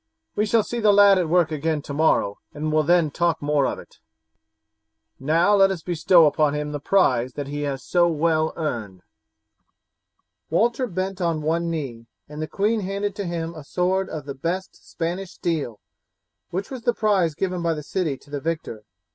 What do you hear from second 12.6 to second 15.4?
handed to him a sword of the best Spanish